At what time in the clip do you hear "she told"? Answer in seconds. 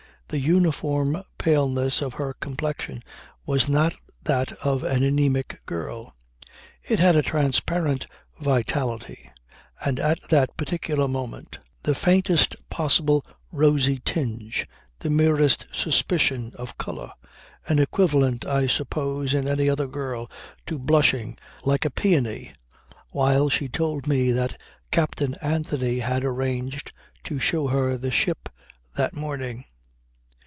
23.49-24.07